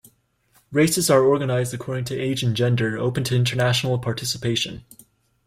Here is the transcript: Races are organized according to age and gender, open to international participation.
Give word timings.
Races 0.71 1.11
are 1.11 1.21
organized 1.23 1.75
according 1.75 2.05
to 2.05 2.19
age 2.19 2.41
and 2.41 2.55
gender, 2.57 2.97
open 2.97 3.23
to 3.25 3.35
international 3.35 3.99
participation. 3.99 4.83